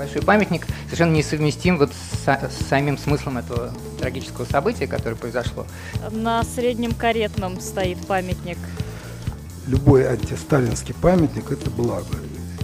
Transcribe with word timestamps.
большой 0.00 0.22
памятник 0.22 0.66
совершенно 0.86 1.14
несовместим 1.14 1.76
вот 1.76 1.92
с, 1.92 2.26
с 2.26 2.68
самим 2.68 2.96
смыслом 2.96 3.36
этого 3.36 3.70
трагического 3.98 4.46
события, 4.46 4.86
которое 4.86 5.14
произошло. 5.14 5.66
На 6.10 6.42
среднем 6.42 6.92
каретном 6.92 7.60
стоит 7.60 7.98
памятник. 8.06 8.56
Любой 9.66 10.08
антисталинский 10.08 10.94
памятник– 10.94 11.50
это 11.52 11.68
благо. 11.70 12.16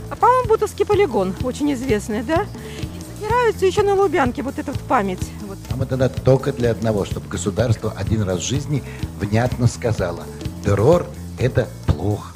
А 0.09 0.17
по-моему, 0.17 0.49
Бутовский 0.49 0.87
полигон, 0.87 1.35
очень 1.43 1.75
известный, 1.75 2.23
да? 2.23 2.47
И 2.95 3.21
собираются 3.21 3.67
еще 3.67 3.83
на 3.83 3.95
Лубянке 3.95 4.43
вот 4.43 4.59
эту 4.59 4.73
память. 4.89 5.29
Вот. 5.47 5.59
А 5.69 5.77
мы 5.77 5.85
тогда 5.85 6.09
только 6.09 6.55
для 6.55 6.71
одного, 6.71 7.05
чтобы 7.05 7.29
государство 7.29 7.93
один 7.95 8.23
раз 8.23 8.39
в 8.39 8.47
жизни 8.47 8.83
внятно 9.21 9.67
сказало– 9.67 10.23
террор– 10.65 11.07
это 11.39 11.69
плохо. 11.87 12.36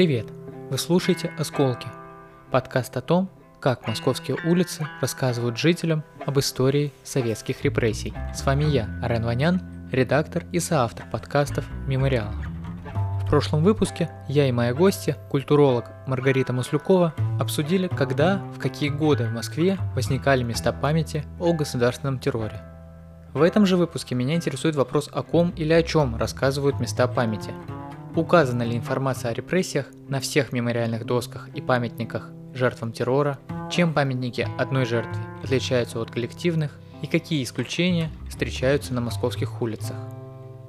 Привет! 0.00 0.28
Вы 0.70 0.78
слушаете 0.78 1.30
«Осколки»– 1.38 1.86
подкаст 2.50 2.96
о 2.96 3.02
том, 3.02 3.28
как 3.60 3.86
московские 3.86 4.38
улицы 4.46 4.88
рассказывают 5.02 5.58
жителям 5.58 6.04
об 6.24 6.38
истории 6.38 6.90
советских 7.04 7.62
репрессий. 7.64 8.14
С 8.34 8.46
вами 8.46 8.64
я, 8.64 8.88
Арен 9.02 9.26
Ванян, 9.26 9.60
редактор 9.92 10.46
и 10.52 10.58
соавтор 10.58 11.04
подкастов 11.12 11.66
«Мемориала». 11.86 12.32
В 13.22 13.28
прошлом 13.28 13.62
выпуске 13.62 14.08
я 14.26 14.48
и 14.48 14.52
моя 14.52 14.72
гостья, 14.72 15.18
культуролог 15.28 15.90
Маргарита 16.06 16.54
Маслюкова, 16.54 17.12
обсудили, 17.38 17.86
когда, 17.86 18.38
в 18.56 18.58
какие 18.58 18.88
годы 18.88 19.26
в 19.26 19.32
Москве 19.32 19.76
возникали 19.94 20.42
места 20.42 20.72
памяти 20.72 21.24
о 21.38 21.52
государственном 21.52 22.18
терроре. 22.18 22.62
В 23.34 23.42
этом 23.42 23.66
же 23.66 23.76
выпуске 23.76 24.14
меня 24.14 24.34
интересует 24.34 24.76
вопрос 24.76 25.10
о 25.12 25.22
ком 25.22 25.50
или 25.50 25.74
о 25.74 25.82
чем 25.82 26.16
рассказывают 26.16 26.80
места 26.80 27.06
памяти. 27.06 27.50
Указана 28.16 28.64
ли 28.64 28.76
информация 28.76 29.30
о 29.30 29.34
репрессиях 29.34 29.86
на 30.08 30.18
всех 30.18 30.52
мемориальных 30.52 31.06
досках 31.06 31.48
и 31.54 31.60
памятниках 31.60 32.30
жертвам 32.54 32.92
террора, 32.92 33.38
чем 33.70 33.94
памятники 33.94 34.48
одной 34.58 34.84
жертве 34.84 35.22
отличаются 35.44 36.00
от 36.00 36.10
коллективных 36.10 36.76
и 37.02 37.06
какие 37.06 37.44
исключения 37.44 38.10
встречаются 38.28 38.92
на 38.92 39.00
московских 39.00 39.62
улицах. 39.62 39.96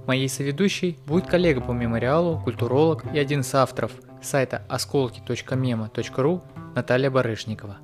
Моей 0.05 0.29
соведущей 0.29 0.99
будет 1.07 1.27
коллега 1.27 1.61
по 1.61 1.71
мемориалу, 1.71 2.39
культуролог 2.43 3.05
и 3.13 3.17
один 3.17 3.41
из 3.41 3.53
авторов 3.55 3.91
сайта 4.21 4.63
осколки.мема.ру 4.69 6.43
Наталья 6.75 7.09
Барышникова. 7.09 7.77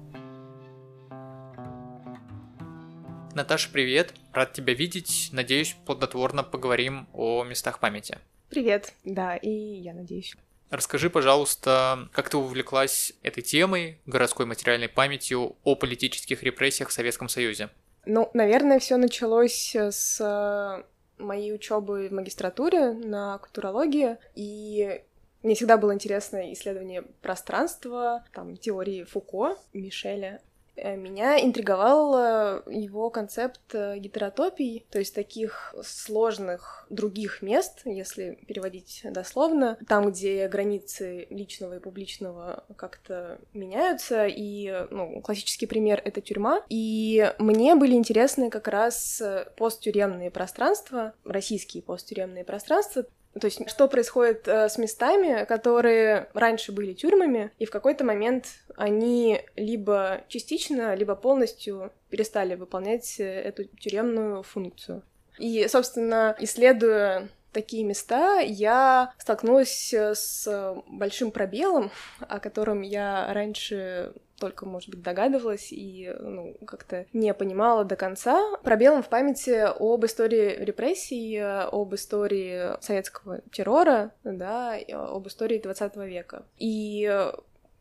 Наташа, 3.33 3.69
привет! 3.71 4.13
Рад 4.33 4.53
тебя 4.53 4.73
видеть. 4.73 5.29
Надеюсь, 5.31 5.77
плодотворно 5.85 6.43
поговорим 6.43 7.07
о 7.13 7.43
местах 7.43 7.79
памяти. 7.79 8.17
Привет, 8.49 8.93
да, 9.03 9.35
и 9.35 9.49
я 9.49 9.93
надеюсь. 9.93 10.35
Расскажи, 10.69 11.09
пожалуйста, 11.09 12.09
как 12.11 12.29
ты 12.29 12.37
увлеклась 12.37 13.13
этой 13.23 13.41
темой, 13.41 13.99
городской 14.05 14.45
материальной 14.45 14.89
памятью 14.89 15.55
о 15.63 15.75
политических 15.75 16.43
репрессиях 16.43 16.89
в 16.89 16.93
Советском 16.93 17.29
Союзе? 17.29 17.69
Ну, 18.05 18.29
наверное, 18.33 18.79
все 18.79 18.97
началось 18.97 19.75
с 19.75 20.19
э, 20.19 20.83
моей 21.21 21.53
учебы 21.53 22.09
в 22.09 22.13
магистратуре 22.13 22.91
на 22.91 23.37
культурологии, 23.37 24.17
и 24.35 25.01
мне 25.43 25.55
всегда 25.55 25.77
было 25.77 25.93
интересно 25.93 26.51
исследование 26.53 27.03
пространства, 27.21 28.25
там, 28.33 28.57
теории 28.57 29.03
Фуко, 29.03 29.57
Мишеля. 29.73 30.41
Э, 30.77 30.95
меня 30.95 31.43
интриговал 31.43 32.15
э, 32.17 32.61
его 32.71 33.09
концепт 33.09 33.61
э, 33.73 33.97
гетеротопий, 33.97 34.85
то 34.91 34.99
есть 34.99 35.13
таких 35.15 35.73
сложных 35.83 36.85
других 36.89 37.41
мест, 37.41 37.81
если 37.85 38.37
переводить 38.47 39.01
дословно, 39.05 39.77
там, 39.87 40.09
где 40.09 40.47
границы 40.47 41.27
личного 41.29 41.77
и 41.77 41.79
публичного 41.79 42.63
как-то 42.75 43.39
меняются, 43.53 44.27
и 44.27 44.85
ну, 44.91 45.19
классический 45.21 45.65
пример— 45.65 46.01
это 46.05 46.21
тюрьма, 46.21 46.61
и 46.69 47.33
мне 47.39 47.75
были 47.75 47.95
интересны 47.95 48.49
как 48.49 48.67
раз 48.67 49.21
посттюремные 49.57 50.29
пространства, 50.29 51.13
российские 51.23 51.81
посттюремные 51.81 52.43
пространства, 52.43 53.05
то 53.39 53.45
есть, 53.45 53.69
что 53.69 53.87
происходит 53.87 54.47
э, 54.47 54.69
с 54.69 54.77
местами, 54.77 55.45
которые 55.45 56.29
раньше 56.33 56.71
были 56.71 56.93
тюрьмами, 56.93 57.51
и 57.59 57.65
в 57.65 57.71
какой-то 57.71 58.03
момент 58.03 58.47
они 58.75 59.41
либо 59.55 60.21
частично, 60.27 60.95
либо 60.95 61.15
полностью 61.15 61.91
перестали 62.09 62.55
выполнять 62.55 63.19
э, 63.19 63.23
эту 63.23 63.65
тюремную 63.65 64.43
функцию. 64.43 65.03
И, 65.37 65.67
собственно, 65.67 66.35
исследуя 66.39 67.29
такие 67.57 67.83
места, 67.83 68.37
я 68.39 69.11
столкнулась 69.17 69.91
с 69.91 70.75
большим 70.87 71.31
пробелом, 71.31 71.89
о 72.19 72.39
котором 72.39 72.83
я 72.83 73.33
раньше 73.33 74.13
только, 74.39 74.67
может 74.67 74.91
быть, 74.91 75.01
догадывалась 75.01 75.69
и 75.71 76.13
ну, 76.19 76.55
как-то 76.67 77.07
не 77.13 77.33
понимала 77.33 77.83
до 77.83 77.95
конца. 77.95 78.57
Пробелом 78.61 79.01
в 79.01 79.09
памяти 79.09 79.65
об 79.67 80.05
истории 80.05 80.63
репрессий, 80.63 81.39
об 81.39 81.95
истории 81.95 82.79
советского 82.79 83.41
террора, 83.51 84.11
да, 84.23 84.77
об 84.93 85.27
истории 85.27 85.57
20 85.57 85.95
века. 85.95 86.45
И 86.59 87.11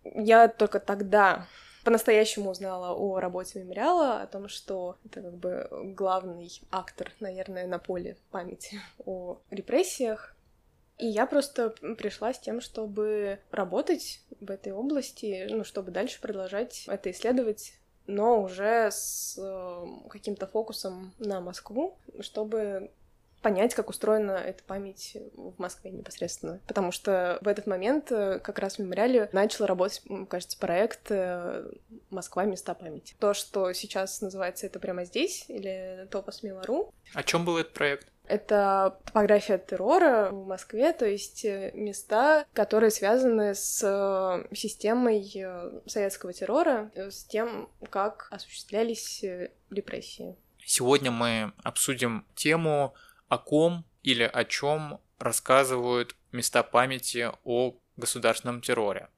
я 0.04 0.48
только 0.48 0.80
тогда 0.80 1.46
по-настоящему 1.86 2.50
узнала 2.50 2.96
о 2.96 3.20
работе 3.20 3.60
мемориала, 3.60 4.20
о 4.20 4.26
том, 4.26 4.48
что 4.48 4.96
это 5.04 5.22
как 5.22 5.36
бы 5.36 5.68
главный 5.94 6.50
актор, 6.72 7.12
наверное, 7.20 7.68
на 7.68 7.78
поле 7.78 8.16
памяти 8.32 8.80
о 9.06 9.38
репрессиях, 9.50 10.34
и 10.98 11.06
я 11.06 11.26
просто 11.26 11.70
пришла 11.96 12.34
с 12.34 12.40
тем, 12.40 12.60
чтобы 12.60 13.38
работать 13.52 14.20
в 14.40 14.50
этой 14.50 14.72
области, 14.72 15.46
ну, 15.48 15.62
чтобы 15.62 15.92
дальше 15.92 16.20
продолжать 16.20 16.86
это 16.88 17.12
исследовать 17.12 17.74
но 18.08 18.40
уже 18.40 18.88
с 18.92 19.36
э, 19.36 20.08
каким-то 20.08 20.46
фокусом 20.46 21.12
на 21.18 21.40
Москву, 21.40 21.98
чтобы 22.20 22.92
понять, 23.46 23.76
как 23.76 23.90
устроена 23.90 24.32
эта 24.32 24.64
память 24.64 25.16
в 25.34 25.56
Москве 25.58 25.92
непосредственно. 25.92 26.60
Потому 26.66 26.90
что 26.90 27.38
в 27.42 27.46
этот 27.46 27.68
момент 27.68 28.10
э, 28.10 28.40
как 28.40 28.58
раз 28.58 28.74
в 28.74 28.78
мемориале 28.80 29.28
начал 29.30 29.66
работать, 29.66 30.02
кажется, 30.28 30.58
проект 30.58 31.12
э, 31.12 31.64
«Москва. 32.10 32.42
Места 32.42 32.74
памяти». 32.74 33.14
То, 33.20 33.34
что 33.34 33.72
сейчас 33.72 34.20
называется 34.20 34.66
это 34.66 34.80
прямо 34.80 35.04
здесь, 35.04 35.44
или 35.46 36.08
«Топос 36.10 36.42
Милару». 36.42 36.92
О 37.14 37.22
чем 37.22 37.44
был 37.44 37.56
этот 37.56 37.72
проект? 37.72 38.08
Это 38.26 38.98
топография 39.04 39.58
террора 39.58 40.30
в 40.32 40.44
Москве, 40.44 40.92
то 40.92 41.06
есть 41.06 41.44
э, 41.44 41.70
места, 41.72 42.46
которые 42.52 42.90
связаны 42.90 43.54
с 43.54 43.78
системой 44.54 45.22
советского 45.86 46.32
террора, 46.32 46.90
с 46.96 47.22
тем, 47.22 47.68
как 47.90 48.26
осуществлялись 48.32 49.24
репрессии. 49.70 50.34
Сегодня 50.64 51.12
мы 51.12 51.52
обсудим 51.62 52.26
тему, 52.34 52.92
о 53.28 53.38
ком 53.38 53.84
или 54.02 54.22
о 54.22 54.44
чем 54.44 55.00
рассказывают 55.18 56.14
места 56.32 56.62
памяти 56.62 57.30
о 57.44 57.74
государственном 57.96 58.60
терроре. 58.60 59.08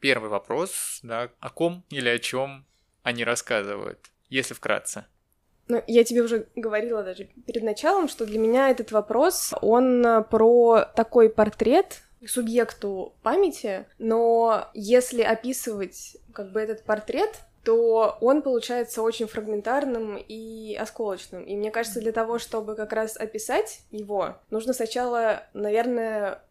Первый 0.00 0.30
вопрос, 0.30 1.00
да, 1.02 1.30
о 1.40 1.50
ком 1.50 1.84
или 1.90 2.08
о 2.08 2.18
чем 2.18 2.66
они 3.02 3.24
рассказывают, 3.24 4.10
если 4.28 4.54
вкратце. 4.54 5.06
Ну, 5.68 5.82
я 5.86 6.04
тебе 6.04 6.22
уже 6.22 6.46
говорила 6.56 7.02
даже 7.02 7.24
перед 7.24 7.62
началом, 7.62 8.08
что 8.08 8.26
для 8.26 8.38
меня 8.38 8.68
этот 8.68 8.92
вопрос, 8.92 9.54
он 9.62 10.04
э, 10.04 10.22
про 10.22 10.84
такой 10.94 11.30
портрет 11.30 12.02
субъекту 12.26 13.14
памяти, 13.22 13.86
но 13.98 14.68
если 14.74 15.22
описывать 15.22 16.18
как 16.32 16.52
бы 16.52 16.60
этот 16.60 16.84
портрет, 16.84 17.40
то 17.64 18.18
он 18.20 18.42
получается 18.42 19.02
очень 19.02 19.26
фрагментарным 19.26 20.16
и 20.16 20.76
осколочным. 20.78 21.44
И 21.44 21.56
мне 21.56 21.70
кажется, 21.70 22.00
для 22.00 22.12
того, 22.12 22.38
чтобы 22.38 22.74
как 22.74 22.92
раз 22.92 23.16
описать 23.16 23.80
его, 23.90 24.36
нужно 24.50 24.72
сначала, 24.72 25.44
наверное, 25.54 26.42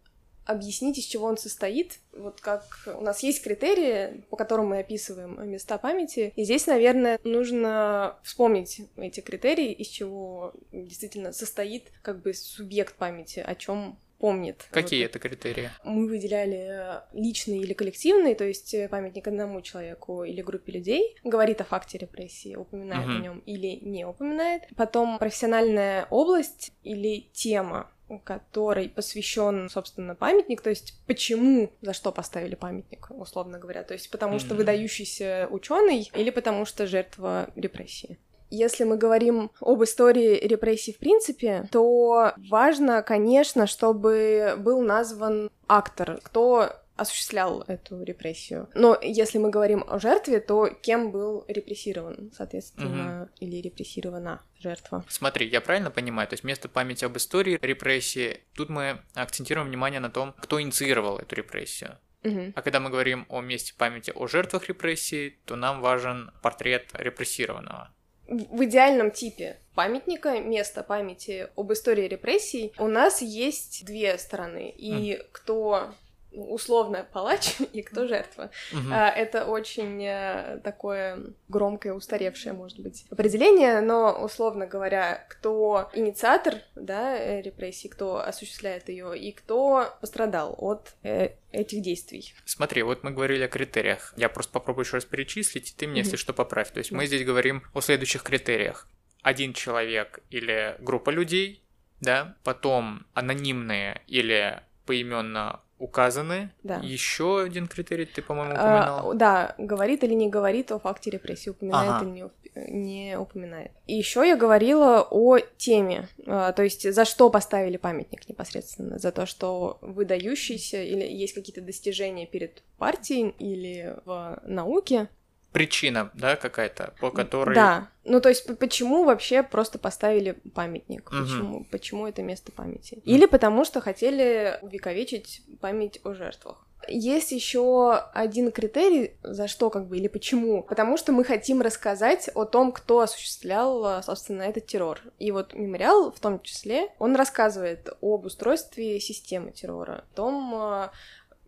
объяснить, 0.46 0.98
из 0.98 1.06
чего 1.06 1.28
он 1.28 1.38
состоит. 1.38 2.00
Вот 2.12 2.42
как 2.42 2.64
у 2.88 3.02
нас 3.02 3.24
есть 3.24 3.44
критерии, 3.44 4.26
по 4.30 4.36
которым 4.36 4.68
мы 4.70 4.80
описываем 4.80 5.50
места 5.50 5.78
памяти. 5.78 6.34
И 6.36 6.44
здесь, 6.44 6.68
наверное, 6.68 7.20
нужно 7.24 8.18
вспомнить 8.24 8.82
эти 8.98 9.22
критерии, 9.22 9.72
из 9.72 9.88
чего 9.88 10.54
действительно 10.72 11.32
состоит 11.32 11.92
как 12.02 12.22
бы 12.22 12.34
субъект 12.34 12.96
памяти, 12.96 13.40
о 13.40 13.56
чем 13.56 14.00
помнит. 14.24 14.68
Какие 14.72 15.04
вот. 15.04 15.10
это 15.10 15.20
критерии? 15.20 15.70
Мы 15.84 16.08
выделяли 16.08 17.02
личный 17.12 17.58
или 17.58 17.74
коллективный, 17.74 18.36
то 18.36 18.46
есть 18.46 18.74
памятник 18.90 19.28
одному 19.28 19.60
человеку 19.60 20.24
или 20.24 20.42
группе 20.42 20.72
людей, 20.72 21.18
говорит 21.26 21.60
о 21.60 21.66
факте 21.66 21.98
репрессии, 21.98 22.56
упоминает 22.56 23.06
угу. 23.06 23.18
о 23.18 23.20
нем 23.20 23.40
или 23.40 23.80
не 23.82 24.06
упоминает. 24.06 24.62
Потом 24.78 25.20
профессиональная 25.20 26.08
область 26.10 26.72
или 26.84 27.28
тема 27.34 27.90
который 28.24 28.90
посвящен, 28.90 29.70
собственно, 29.70 30.14
памятник, 30.14 30.62
то 30.62 30.70
есть 30.70 30.94
почему, 31.08 31.72
за 31.82 31.94
что 31.94 32.12
поставили 32.12 32.54
памятник, 32.54 33.08
условно 33.10 33.58
говоря, 33.58 33.84
то 33.84 33.94
есть 33.94 34.12
потому 34.12 34.40
что 34.40 34.54
выдающийся 34.56 35.48
ученый 35.50 36.12
или 36.14 36.30
потому 36.30 36.66
что 36.66 36.86
жертва 36.86 37.50
репрессии. 37.56 38.20
Если 38.54 38.84
мы 38.84 38.98
говорим 38.98 39.50
об 39.62 39.84
истории 39.84 40.40
репрессий 40.46 40.94
в 40.94 41.00
принципе, 41.00 41.68
то 41.72 42.34
важно, 42.50 43.02
конечно, 43.02 43.66
чтобы 43.66 44.54
был 44.60 44.84
назван 44.84 45.50
актор, 45.68 46.20
кто 46.22 46.70
осуществлял 46.96 47.64
эту 47.66 48.04
репрессию. 48.04 48.70
Но 48.76 48.96
если 49.02 49.40
мы 49.40 49.50
говорим 49.50 49.84
о 49.88 49.98
жертве, 49.98 50.40
то 50.40 50.68
кем 50.68 51.12
был 51.12 51.46
репрессирован, 51.48 52.32
соответственно, 52.38 53.24
угу. 53.24 53.32
или 53.40 53.56
репрессирована 53.56 54.44
жертва. 54.60 55.04
Смотри, 55.10 55.48
я 55.48 55.60
правильно 55.60 55.90
понимаю, 55.90 56.28
то 56.28 56.34
есть 56.34 56.44
вместо 56.44 56.70
памяти 56.70 57.06
об 57.06 57.18
истории 57.18 57.58
репрессии, 57.60 58.42
тут 58.54 58.70
мы 58.70 59.00
акцентируем 59.16 59.68
внимание 59.68 60.00
на 60.00 60.12
том, 60.12 60.36
кто 60.40 60.62
инициировал 60.62 61.18
эту 61.18 61.36
репрессию. 61.36 61.98
Угу. 62.24 62.54
А 62.56 62.62
когда 62.62 62.80
мы 62.80 62.92
говорим 62.92 63.26
о 63.30 63.42
месте 63.42 63.74
памяти 63.76 64.12
о 64.16 64.28
жертвах 64.28 64.68
репрессий, 64.68 65.40
то 65.46 65.56
нам 65.56 65.82
важен 65.82 66.30
портрет 66.44 66.92
репрессированного. 66.94 67.92
В 68.28 68.64
идеальном 68.64 69.12
типе 69.12 69.58
памятника, 69.76 70.40
место 70.40 70.84
памяти 70.84 71.50
об 71.56 71.74
истории 71.74 72.08
репрессий, 72.08 72.74
у 72.78 72.88
нас 72.88 73.22
есть 73.22 73.86
две 73.86 74.18
стороны. 74.18 74.70
И 74.70 75.14
mm. 75.14 75.26
кто 75.32 75.94
условно 76.34 77.08
палач 77.12 77.56
и 77.74 77.82
кто 77.82 78.08
жертва. 78.08 78.52
Угу. 78.72 78.94
Это 78.94 79.46
очень 79.46 80.04
э, 80.04 80.60
такое 80.64 81.20
громкое, 81.48 81.94
устаревшее, 81.94 82.54
может 82.54 82.80
быть, 82.80 83.06
определение, 83.10 83.82
но, 83.82 84.24
условно 84.24 84.66
говоря, 84.66 85.26
кто 85.30 85.90
инициатор 85.94 86.56
да, 86.76 87.18
э, 87.18 87.42
репрессий, 87.42 87.88
кто 87.88 88.18
осуществляет 88.18 88.90
ее 88.90 89.18
и 89.18 89.32
кто 89.32 89.94
пострадал 90.02 90.56
от 90.58 90.94
э, 91.04 91.30
этих 91.52 91.82
действий. 91.82 92.34
Смотри, 92.46 92.84
вот 92.84 93.04
мы 93.04 93.12
говорили 93.12 93.44
о 93.44 93.48
критериях. 93.48 94.14
Я 94.18 94.30
просто 94.30 94.54
попробую 94.54 94.86
еще 94.86 94.98
раз 94.98 95.06
перечислить, 95.06 95.72
и 95.72 95.76
ты 95.76 95.88
мне, 95.88 96.02
угу. 96.02 96.06
если 96.06 96.18
что, 96.18 96.34
поправь. 96.34 96.72
То 96.72 96.80
есть 96.80 96.92
мы 96.92 97.06
здесь 97.06 97.26
говорим 97.26 97.64
о 97.74 97.82
следующих 97.82 98.24
критериях. 98.24 98.88
Один 99.22 99.54
человек 99.54 100.20
или 100.30 100.76
группа 100.80 101.10
людей, 101.10 101.64
да, 102.02 102.36
потом 102.44 103.06
анонимные 103.14 104.02
или 104.08 104.62
поименно 104.86 105.62
указаны. 105.80 106.52
Да. 106.64 106.80
Еще 106.84 107.42
один 107.42 107.68
критерий 107.68 108.06
ты, 108.06 108.22
по-моему, 108.22 108.54
упоминал. 108.54 109.12
А, 109.12 109.14
да, 109.14 109.56
говорит 109.58 110.04
или 110.04 110.14
не 110.14 110.30
говорит 110.30 110.72
о 110.72 110.80
факте 110.80 111.10
репрессии, 111.10 111.50
упоминает 111.50 111.92
ага. 111.92 112.06
или 112.06 112.12
не, 112.12 112.30
не 112.72 113.18
упоминает. 113.20 113.72
И 113.88 113.96
еще 113.96 114.26
я 114.28 114.38
говорила 114.38 115.06
о 115.10 115.40
теме, 115.40 116.08
а, 116.26 116.52
то 116.54 116.64
есть 116.64 116.92
за 116.92 117.06
что 117.06 117.30
поставили 117.30 117.78
памятник 117.78 118.28
непосредственно, 118.30 118.98
за 119.00 119.12
то, 119.12 119.26
что 119.26 119.78
выдающийся 119.82 120.82
или 120.82 121.06
есть 121.06 121.34
какие-то 121.34 121.62
достижения 121.62 122.26
перед 122.26 122.64
партией 122.78 123.36
или 123.40 123.98
в 124.06 124.42
науке, 124.46 125.10
причина, 125.54 126.12
да, 126.16 126.36
какая-то, 126.36 126.94
по 127.00 127.12
которой... 127.12 127.56
Да, 127.56 127.88
ну 128.04 128.20
то 128.20 128.30
есть 128.30 128.46
почему 128.58 129.06
вообще 129.06 129.44
просто 129.44 129.80
поставили 129.80 130.34
памятник? 130.54 131.10
Угу. 131.10 131.22
Почему, 131.22 131.64
почему 131.72 132.08
это 132.08 132.22
место 132.24 132.52
памяти? 132.52 133.02
Или 133.06 133.28
потому 133.28 133.64
что 133.64 133.80
хотели 133.80 134.58
увековечить 134.62 135.44
память 135.62 136.02
о 136.04 136.14
жертвах. 136.14 136.68
Есть 136.90 137.32
еще 137.32 137.94
один 138.14 138.52
критерий, 138.52 139.16
за 139.24 139.48
что 139.48 139.70
как 139.70 139.88
бы 139.88 139.98
или 139.98 140.10
почему. 140.10 140.64
Потому 140.64 140.98
что 140.98 141.14
мы 141.14 141.24
хотим 141.24 141.62
рассказать 141.62 142.30
о 142.34 142.44
том, 142.44 142.74
кто 142.74 143.00
осуществлял, 143.00 144.04
собственно, 144.04 144.42
этот 144.42 144.66
террор. 144.66 145.00
И 145.18 145.32
вот 145.32 145.54
мемориал 145.54 146.12
в 146.12 146.20
том 146.20 146.42
числе, 146.42 146.90
он 147.00 147.16
рассказывает 147.16 147.88
об 148.02 148.26
устройстве 148.26 149.00
системы 149.00 149.52
террора, 149.52 150.04
о 150.12 150.16
том, 150.16 150.90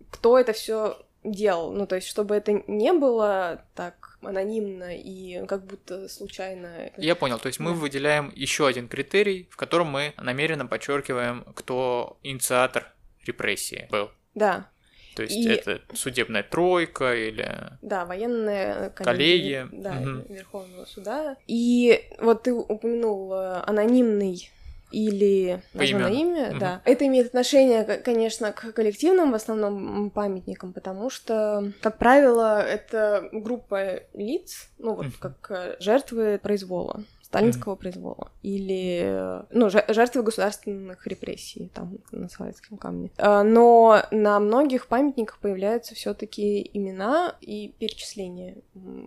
кто 0.09 0.39
это 0.39 0.53
все 0.53 0.97
делал. 1.25 1.71
Ну, 1.73 1.87
то 1.87 1.95
есть, 1.95 2.07
чтобы 2.07 2.35
это 2.35 2.63
не 2.67 2.93
было 2.93 3.63
так 3.75 4.17
анонимно 4.21 4.95
и 4.95 5.45
как 5.45 5.65
будто 5.65 6.07
случайно. 6.09 6.91
Я 6.97 7.15
понял. 7.15 7.39
То 7.39 7.47
есть 7.47 7.59
мы 7.59 7.73
выделяем 7.73 8.31
еще 8.35 8.67
один 8.67 8.87
критерий, 8.87 9.47
в 9.51 9.57
котором 9.57 9.87
мы 9.87 10.13
намеренно 10.17 10.65
подчеркиваем, 10.65 11.45
кто 11.55 12.17
инициатор 12.23 12.93
репрессии 13.25 13.87
был. 13.91 14.11
Да. 14.33 14.69
То 15.15 15.23
есть 15.23 15.35
и... 15.35 15.47
это 15.47 15.81
судебная 15.93 16.43
тройка 16.43 17.15
или... 17.15 17.49
Да, 17.81 18.05
военная 18.05 18.89
коллегия. 18.89 19.69
Да, 19.71 19.91
угу. 19.91 20.33
Верховного 20.33 20.85
суда. 20.85 21.37
И 21.47 22.03
вот 22.19 22.43
ты 22.43 22.53
упомянул 22.53 23.33
анонимный 23.33 24.49
или 24.95 25.61
названо 25.73 26.07
имя, 26.07 26.51
угу. 26.51 26.59
да. 26.59 26.81
Это 26.85 27.05
имеет 27.05 27.27
отношение, 27.27 27.83
конечно, 27.83 28.53
к 28.53 28.71
коллективным 28.71 29.31
в 29.31 29.35
основном 29.35 30.09
памятникам, 30.09 30.71
потому 30.71 31.09
что, 31.09 31.73
как 31.81 31.97
правило, 31.97 32.61
это 32.61 33.27
группа 33.33 34.03
лиц, 34.13 34.69
ну 34.77 34.95
вот 34.95 35.07
угу. 35.07 35.15
как 35.19 35.51
э, 35.51 35.75
жертвы 35.81 36.39
произвола 36.41 37.03
сталинского 37.21 37.73
mm 37.73 37.79
произвола 37.79 38.31
или 38.43 39.43
ну 39.51 39.69
жертвы 39.69 40.23
государственных 40.23 41.05
репрессий 41.07 41.69
там 41.73 41.97
на 42.11 42.29
советском 42.29 42.77
камне 42.77 43.11
а, 43.17 43.43
но 43.43 44.03
на 44.11 44.39
многих 44.39 44.87
памятниках 44.87 45.39
появляются 45.39 45.95
все-таки 45.95 46.69
имена 46.73 47.35
и 47.41 47.73
перечисления 47.79 48.57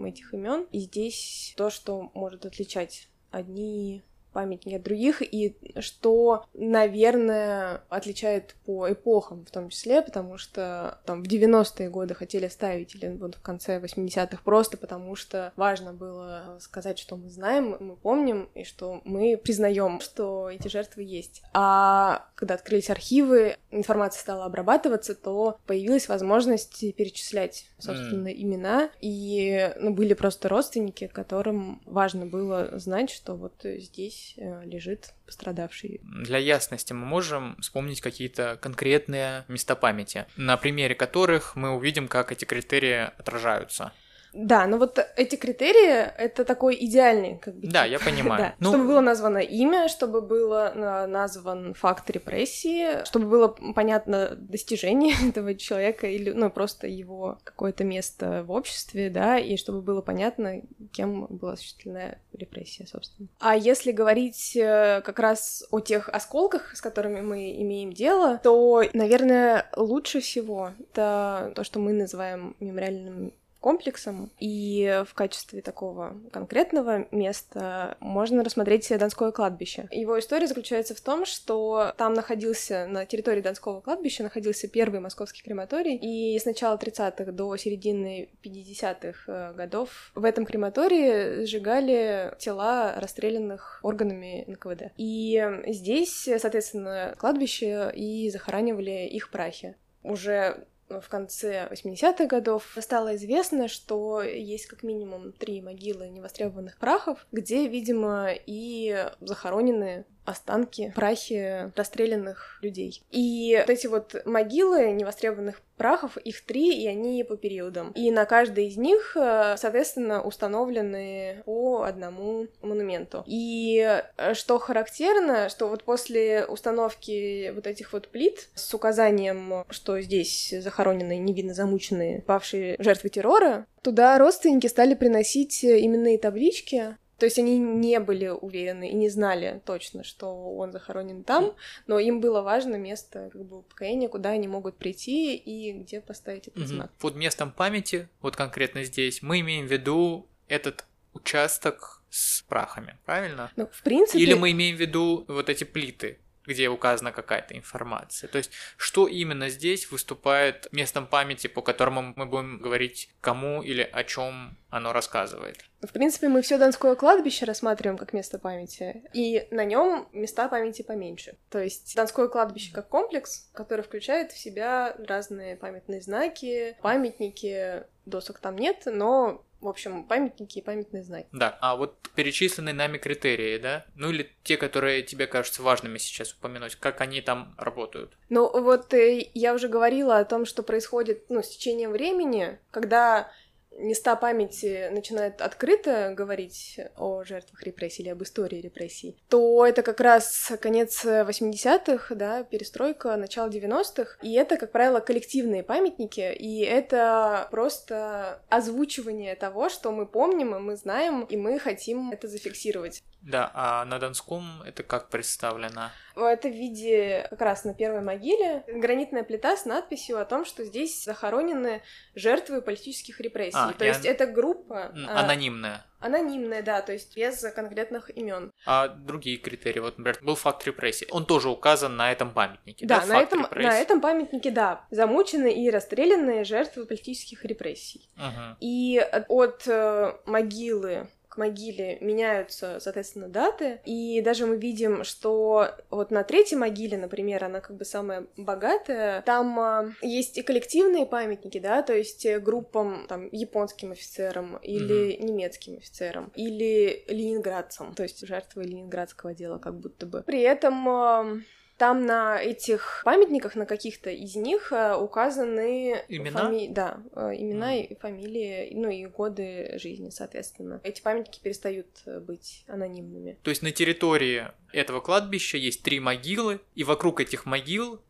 этих 0.04 0.34
имен 0.34 0.66
и 0.72 0.80
здесь 0.80 1.54
то 1.56 1.70
что 1.70 2.10
может 2.12 2.44
отличать 2.44 3.08
одни 3.30 4.02
памятники 4.32 4.76
от 4.76 4.82
других, 4.82 5.22
и 5.22 5.56
что, 5.80 6.44
наверное, 6.54 7.82
отличает 7.88 8.54
по 8.64 8.90
эпохам 8.90 9.44
в 9.44 9.50
том 9.50 9.70
числе, 9.70 10.02
потому 10.02 10.38
что 10.38 10.98
там 11.04 11.22
в 11.22 11.26
90-е 11.26 11.90
годы 11.90 12.14
хотели 12.14 12.48
ставить, 12.48 12.94
или 12.94 13.08
вот 13.16 13.36
в 13.36 13.42
конце 13.42 13.78
80-х, 13.78 14.42
просто 14.44 14.76
потому 14.76 15.16
что 15.16 15.52
важно 15.56 15.92
было 15.92 16.58
сказать, 16.60 16.98
что 16.98 17.16
мы 17.16 17.30
знаем, 17.30 17.76
мы 17.80 17.96
помним, 17.96 18.48
и 18.54 18.64
что 18.64 19.00
мы 19.04 19.36
признаем, 19.36 20.00
что 20.00 20.50
эти 20.50 20.68
жертвы 20.68 21.02
есть. 21.02 21.42
А 21.52 22.26
когда 22.34 22.54
открылись 22.54 22.90
архивы, 22.90 23.56
информация 23.70 24.20
стала 24.20 24.44
обрабатываться, 24.44 25.14
то 25.14 25.58
появилась 25.66 26.08
возможность 26.08 26.80
перечислять, 26.94 27.66
собственно, 27.78 28.28
mm. 28.28 28.34
имена, 28.36 28.90
и 29.00 29.72
ну, 29.78 29.92
были 29.92 30.14
просто 30.14 30.48
родственники, 30.48 31.06
которым 31.08 31.82
важно 31.84 32.26
было 32.26 32.78
знать, 32.78 33.10
что 33.10 33.34
вот 33.34 33.54
здесь 33.62 34.17
здесь 34.18 34.34
э, 34.36 34.64
лежит 34.64 35.14
пострадавший. 35.26 36.00
Для 36.02 36.38
ясности 36.38 36.92
мы 36.92 37.06
можем 37.06 37.56
вспомнить 37.60 38.00
какие-то 38.00 38.58
конкретные 38.60 39.44
места 39.48 39.74
памяти, 39.76 40.26
на 40.36 40.56
примере 40.56 40.94
которых 40.94 41.56
мы 41.56 41.70
увидим, 41.70 42.08
как 42.08 42.32
эти 42.32 42.44
критерии 42.44 43.10
отражаются. 43.18 43.92
Да, 44.32 44.66
но 44.66 44.78
вот 44.78 44.98
эти 45.16 45.36
критерии— 45.36 45.96
это 46.18 46.44
такой 46.44 46.76
идеальный, 46.80 47.38
как 47.38 47.54
бы. 47.54 47.68
Да, 47.68 47.84
я 47.84 47.98
понимаю. 47.98 48.38
да. 48.38 48.54
Ну... 48.60 48.70
Чтобы 48.70 48.86
было 48.86 49.00
названо 49.00 49.38
имя, 49.38 49.88
чтобы 49.88 50.20
было 50.20 50.72
назван 51.08 51.74
факт 51.74 52.10
репрессии, 52.10 53.04
чтобы 53.04 53.26
было 53.26 53.48
понятно 53.48 54.36
достижение 54.36 55.14
этого 55.28 55.54
человека 55.54 56.06
или, 56.06 56.30
ну, 56.30 56.50
просто 56.50 56.86
его 56.86 57.38
какое-то 57.44 57.84
место 57.84 58.44
в 58.44 58.50
обществе, 58.50 59.10
да, 59.10 59.38
и 59.38 59.56
чтобы 59.56 59.82
было 59.82 60.00
понятно, 60.02 60.62
кем 60.92 61.26
была 61.26 61.52
осуществлена 61.52 62.16
репрессия, 62.32 62.86
собственно. 62.86 63.28
А 63.40 63.56
если 63.56 63.92
говорить 63.92 64.56
э, 64.56 65.02
как 65.04 65.18
раз 65.18 65.64
о 65.70 65.80
тех 65.80 66.08
осколках, 66.08 66.76
с 66.76 66.80
которыми 66.80 67.20
мы 67.20 67.50
имеем 67.62 67.92
дело, 67.92 68.38
то, 68.42 68.82
наверное, 68.92 69.70
лучше 69.76 70.20
всего 70.20 70.72
это 70.78 71.52
то, 71.54 71.64
что 71.64 71.78
мы 71.78 71.92
называем 71.92 72.56
мемориальным 72.60 73.32
комплексом, 73.60 74.30
и 74.38 75.02
в 75.06 75.14
качестве 75.14 75.62
такого 75.62 76.16
конкретного 76.32 77.06
места 77.10 77.96
можно 78.00 78.44
рассмотреть 78.44 78.88
Донское 78.98 79.32
кладбище. 79.32 79.88
Его 79.90 80.18
история 80.18 80.46
заключается 80.46 80.94
в 80.94 81.00
том, 81.00 81.24
что 81.24 81.92
там 81.96 82.14
находился, 82.14 82.86
на 82.86 83.06
территории 83.06 83.40
Донского 83.40 83.80
кладбища 83.80 84.22
находился 84.22 84.68
первый 84.68 85.00
московский 85.00 85.42
крематорий, 85.42 85.96
и 85.96 86.38
с 86.38 86.44
начала 86.44 86.76
30-х 86.76 87.32
до 87.32 87.56
середины 87.56 88.30
50-х 88.42 89.18
э, 89.26 89.54
годов 89.54 90.12
в 90.14 90.24
этом 90.24 90.46
крематории 90.46 91.44
сжигали 91.44 92.34
тела 92.38 92.94
расстрелянных 92.96 93.80
органами 93.82 94.44
НКВД. 94.46 94.92
И 94.96 95.42
здесь, 95.66 96.28
соответственно, 96.38 97.14
кладбище 97.18 97.92
и 97.94 98.30
захоранивали 98.30 99.06
их 99.08 99.30
прахи. 99.30 99.76
Уже 100.02 100.66
в 100.88 101.08
конце 101.08 101.68
80-х 101.70 102.26
годов 102.26 102.76
стало 102.80 103.16
известно, 103.16 103.68
что 103.68 104.22
есть 104.22 104.66
как 104.66 104.82
минимум 104.82 105.32
три 105.32 105.60
могилы 105.60 106.08
невостребованных 106.08 106.78
прахов, 106.78 107.26
где, 107.32 107.68
видимо, 107.68 108.30
и 108.46 109.10
захоронены 109.20 110.06
останки, 110.28 110.92
прахи 110.94 111.72
расстрелянных 111.76 112.58
людей. 112.62 113.02
И 113.10 113.56
вот 113.58 113.70
эти 113.70 113.86
вот 113.86 114.22
могилы 114.24 114.90
невостребованных 114.92 115.60
прахов, 115.78 116.16
их 116.18 116.44
три, 116.44 116.82
и 116.82 116.86
они 116.86 117.24
по 117.24 117.36
периодам. 117.36 117.92
И 117.92 118.10
на 118.10 118.26
каждой 118.26 118.66
из 118.66 118.76
них, 118.76 119.16
э, 119.16 119.54
соответственно, 119.56 120.22
установлены 120.22 121.42
по 121.46 121.84
одному 121.84 122.48
монументу. 122.60 123.24
И 123.26 124.02
э, 124.16 124.34
что 124.34 124.58
характерно, 124.58 125.48
что 125.48 125.68
вот 125.68 125.84
после 125.84 126.44
установки 126.44 127.50
вот 127.54 127.66
этих 127.66 127.92
вот 127.92 128.08
плит 128.08 128.48
с 128.54 128.74
указанием, 128.74 129.64
что 129.70 130.00
здесь 130.00 130.52
захоронены 130.58 131.16
невинно 131.16 131.54
замученные 131.54 132.22
павшие 132.22 132.76
жертвы 132.78 133.08
террора, 133.08 133.66
туда 133.82 134.18
родственники 134.18 134.66
стали 134.66 134.94
приносить 134.94 135.64
именные 135.64 136.18
таблички, 136.18 136.96
То 137.18 137.26
есть 137.26 137.38
они 137.38 137.58
не 137.58 137.98
были 137.98 138.28
уверены 138.28 138.90
и 138.90 138.94
не 138.94 139.08
знали 139.08 139.60
точно, 139.64 140.04
что 140.04 140.54
он 140.56 140.72
захоронен 140.72 141.24
там, 141.24 141.54
но 141.86 141.98
им 141.98 142.20
было 142.20 142.42
важно 142.42 142.76
место 142.76 143.30
как 143.32 143.44
бы 143.44 143.58
упокоения, 143.58 144.08
куда 144.08 144.30
они 144.30 144.46
могут 144.46 144.76
прийти 144.76 145.34
и 145.36 145.72
где 145.72 146.00
поставить 146.00 146.46
этот 146.48 146.58
Мгм. 146.60 146.66
знак. 146.66 146.90
Под 146.98 147.16
местом 147.16 147.50
памяти, 147.50 148.08
вот 148.22 148.36
конкретно 148.36 148.84
здесь, 148.84 149.20
мы 149.22 149.40
имеем 149.40 149.66
в 149.66 149.72
виду 149.72 150.28
этот 150.46 150.84
участок 151.12 152.02
с 152.10 152.42
прахами, 152.42 152.96
правильно? 153.04 153.50
Ну, 153.56 153.66
в 153.66 153.82
принципе, 153.82 154.18
Или 154.22 154.34
мы 154.34 154.52
имеем 154.52 154.76
в 154.76 154.80
виду 154.80 155.24
вот 155.28 155.48
эти 155.48 155.64
плиты, 155.64 156.18
где 156.48 156.68
указана 156.68 157.12
какая-то 157.12 157.56
информация. 157.56 158.28
То 158.28 158.38
есть, 158.38 158.50
что 158.76 159.06
именно 159.06 159.48
здесь 159.50 159.90
выступает 159.90 160.66
местом 160.72 161.06
памяти, 161.06 161.46
по 161.46 161.62
которому 161.62 162.14
мы 162.16 162.26
будем 162.26 162.58
говорить, 162.58 163.10
кому 163.20 163.62
или 163.62 163.82
о 163.82 164.02
чем 164.02 164.56
оно 164.70 164.92
рассказывает. 164.92 165.64
в 165.80 165.92
принципе, 165.92 166.28
мы 166.28 166.42
все 166.42 166.58
Донское 166.58 166.94
кладбище 166.94 167.44
рассматриваем 167.44 167.96
как 167.96 168.12
место 168.12 168.38
памяти, 168.38 169.04
и 169.14 169.46
на 169.50 169.64
нем 169.64 170.08
места 170.12 170.48
памяти 170.48 170.82
поменьше. 170.82 171.36
То 171.50 171.62
есть 171.62 171.94
Донское 171.94 172.28
кладбище 172.28 172.72
как 172.72 172.88
комплекс, 172.88 173.50
который 173.54 173.82
включает 173.82 174.32
в 174.32 174.38
себя 174.38 174.94
разные 175.06 175.56
памятные 175.56 176.02
знаки, 176.02 176.76
памятники, 176.82 177.84
досок 178.04 178.40
там 178.40 178.56
нет, 178.56 178.82
но 178.86 179.44
в 179.60 179.68
общем, 179.68 180.04
памятники 180.04 180.58
и 180.58 180.62
памятные 180.62 181.02
знаки. 181.02 181.28
Да, 181.32 181.58
а 181.60 181.76
вот 181.76 181.96
перечисленные 182.14 182.74
нами 182.74 182.98
критерии, 182.98 183.58
да? 183.58 183.84
Ну 183.94 184.10
или 184.10 184.30
те, 184.42 184.56
которые 184.56 185.02
тебе 185.02 185.26
кажутся 185.26 185.62
важными 185.62 185.98
сейчас 185.98 186.32
упомянуть, 186.32 186.76
как 186.76 187.00
они 187.00 187.20
там 187.20 187.54
работают. 187.58 188.16
Ну 188.28 188.48
вот 188.60 188.94
э, 188.94 189.28
я 189.34 189.54
уже 189.54 189.68
говорила 189.68 190.18
о 190.18 190.24
том, 190.24 190.44
что 190.44 190.62
происходит 190.62 191.24
ну, 191.28 191.42
с 191.42 191.48
течением 191.48 191.90
времени, 191.90 192.58
когда 192.70 193.30
места 193.78 194.16
памяти 194.16 194.90
начинают 194.90 195.40
открыто 195.40 196.12
говорить 196.14 196.80
о 196.96 197.24
жертвах 197.24 197.62
репрессий 197.62 198.02
или 198.02 198.10
об 198.10 198.22
истории 198.22 198.60
репрессий, 198.60 199.16
то 199.28 199.64
это 199.64 199.82
как 199.82 200.00
раз 200.00 200.52
конец 200.60 201.04
80-х, 201.04 202.14
да, 202.14 202.42
перестройка, 202.42 203.16
начало 203.16 203.48
90-х, 203.48 204.18
и 204.22 204.34
это, 204.34 204.56
как 204.56 204.72
правило, 204.72 205.00
коллективные 205.00 205.62
памятники, 205.62 206.32
и 206.32 206.62
это 206.62 207.48
просто 207.50 208.42
озвучивание 208.48 209.34
того, 209.36 209.68
что 209.68 209.92
мы 209.92 210.06
помним, 210.06 210.54
и 210.54 210.58
мы 210.58 210.76
знаем, 210.76 211.22
и 211.22 211.36
мы 211.36 211.58
хотим 211.58 212.10
это 212.10 212.28
зафиксировать. 212.28 213.02
Да, 213.20 213.50
а 213.52 213.84
на 213.84 213.98
Донском 213.98 214.62
это 214.64 214.82
как 214.82 215.08
представлено? 215.08 215.90
Это 216.16 216.48
в 216.48 216.52
виде 216.52 217.26
как 217.30 217.40
раз 217.40 217.64
на 217.64 217.74
первой 217.74 218.00
могиле 218.00 218.64
гранитная 218.68 219.24
плита 219.24 219.56
с 219.56 219.64
надписью 219.64 220.20
о 220.20 220.24
том, 220.24 220.44
что 220.44 220.64
здесь 220.64 221.04
захоронены 221.04 221.82
жертвы 222.14 222.62
политических 222.62 223.20
репрессий. 223.20 223.58
А, 223.58 223.67
то 223.72 223.84
и 223.84 223.88
есть 223.88 224.04
это 224.04 224.26
группа 224.26 224.92
а, 225.08 225.20
Анонимная. 225.20 225.84
анонимная, 226.00 226.62
да, 226.62 226.80
то 226.80 226.92
есть 226.92 227.16
без 227.16 227.40
конкретных 227.54 228.10
имен. 228.16 228.52
А 228.66 228.88
другие 228.88 229.36
критерии, 229.36 229.80
вот, 229.80 229.98
например, 229.98 230.18
был 230.22 230.34
факт 230.34 230.64
репрессий. 230.66 231.06
Он 231.10 231.26
тоже 231.26 231.48
указан 231.48 231.96
на 231.96 232.12
этом 232.12 232.32
памятнике. 232.32 232.86
Да, 232.86 233.00
Да, 233.00 233.06
на 233.06 233.20
этом, 233.20 233.46
на 233.50 233.78
этом 233.78 234.00
памятнике, 234.00 234.50
да, 234.50 234.86
замучены 234.90 235.52
и 235.52 235.70
расстрелянные 235.70 236.44
жертвы 236.44 236.86
политических 236.86 237.44
репрессий. 237.44 238.08
Мгм. 238.16 238.56
И 238.60 238.98
от 238.98 239.66
э, 239.66 240.12
могилы 240.26 241.08
могиле 241.38 241.98
меняются, 242.00 242.78
соответственно, 242.80 243.28
даты. 243.28 243.80
И 243.84 244.20
даже 244.20 244.46
мы 244.46 244.56
видим, 244.56 245.04
что 245.04 245.68
вот 245.90 246.10
на 246.10 246.22
третьей 246.24 246.58
могиле, 246.58 246.98
например, 246.98 247.44
она 247.44 247.60
как 247.60 247.76
бы 247.76 247.84
самая 247.84 248.26
богатая, 248.36 249.22
там 249.22 249.58
э, 249.58 249.92
есть 250.02 250.38
и 250.38 250.42
коллективные 250.42 251.06
памятники, 251.06 251.58
да, 251.58 251.82
то 251.82 251.94
есть 251.94 252.26
э, 252.26 252.38
группам, 252.38 253.06
там, 253.08 253.28
японским 253.32 253.92
офицерам 253.92 254.56
или 254.58 255.16
немецким 255.20 255.76
офицерам, 255.76 256.32
или 256.34 257.04
ленинградцам, 257.08 257.94
то 257.94 258.02
есть 258.02 258.26
жертвы 258.26 258.64
ленинградского 258.64 259.34
дела 259.34 259.58
как 259.58 259.78
будто 259.78 260.06
бы. 260.06 260.22
При 260.22 260.40
этом 260.40 261.44
там 261.78 262.04
на 262.06 262.40
этих 262.42 263.02
памятниках, 263.04 263.54
на 263.54 263.64
каких-то 263.64 264.10
из 264.10 264.34
них 264.36 264.72
э, 264.72 264.94
указаны 264.96 266.02
Имена? 266.08 266.40
фами- 266.40 266.66
Да, 266.68 267.00
э, 267.14 267.30
имена 267.38 267.68
Мгм. 267.72 267.76
и 267.84 267.94
фамилии, 267.94 268.70
ну 268.74 268.90
и 268.90 269.06
годы 269.06 269.78
жизни, 269.78 270.10
соответственно. 270.10 270.80
Эти 270.82 271.00
памятники 271.00 271.40
перестают 271.40 271.86
э, 272.06 272.18
быть 272.20 272.64
анонимными. 272.66 273.38
То 273.42 273.50
есть 273.50 273.62
на 273.62 273.70
территории 273.72 274.48
этого 274.72 275.00
кладбища 275.00 275.56
есть 275.56 275.82
три 275.82 276.00
могилы, 276.00 276.60
и 276.74 276.84
вокруг 276.84 277.20
этих 277.20 277.46
могил 277.46 278.02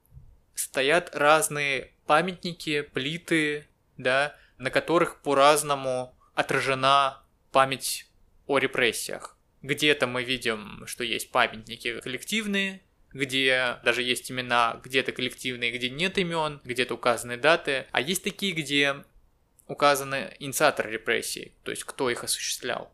стоят 0.54 1.14
разные 1.14 1.92
памятники, 2.06 2.80
плиты, 2.82 3.66
да, 3.98 4.34
на 4.56 4.70
которых 4.70 5.20
по-разному 5.22 6.14
отражена 6.34 7.22
память 7.52 8.06
о 8.46 8.58
репрессиях. 8.58 9.36
Где-то 9.62 10.06
мы 10.06 10.24
видим, 10.24 10.84
что 10.86 11.04
есть 11.04 11.30
памятники 11.30 12.00
коллективные, 12.00 12.80
где 13.12 13.78
даже 13.84 14.02
есть 14.02 14.30
имена, 14.30 14.80
где-то 14.82 15.12
коллективные, 15.12 15.70
где 15.70 15.90
нет 15.90 16.18
имен, 16.18 16.60
где-то 16.64 16.94
указаны 16.94 17.36
даты, 17.36 17.86
а 17.92 18.00
есть 18.00 18.24
такие, 18.24 18.52
где 18.52 18.96
указаны 19.66 20.34
инициаторы 20.38 20.90
репрессий, 20.90 21.52
то 21.62 21.70
есть 21.70 21.84
кто 21.84 22.10
их 22.10 22.24
осуществлял. 22.24 22.92